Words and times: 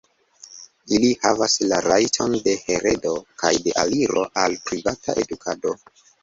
Ili 0.95 1.09
havis 1.25 1.57
la 1.71 1.81
rajton 1.87 2.33
de 2.47 2.55
heredo 2.61 3.11
kaj 3.43 3.53
de 3.67 3.75
aliro 3.83 4.25
al 4.45 4.57
privata 4.71 5.17
edukado! 5.27 5.77